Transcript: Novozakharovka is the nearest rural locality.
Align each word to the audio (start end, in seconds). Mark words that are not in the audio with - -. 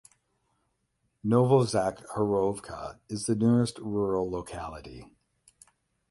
Novozakharovka 1.23 2.97
is 3.07 3.27
the 3.27 3.35
nearest 3.35 3.77
rural 3.77 4.31
locality. 4.31 5.05